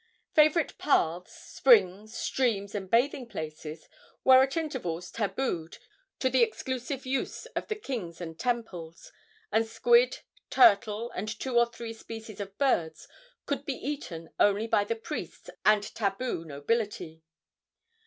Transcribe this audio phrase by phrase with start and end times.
[0.33, 3.87] Favorite paths, springs, streams and bathing places
[4.23, 5.77] were at intervals tabued
[6.17, 9.11] to the exclusive use of the kings and temples,
[9.51, 13.07] and squid, turtle, and two or three species of birds
[13.45, 17.21] could be eaten only by the priests and tabu nobility.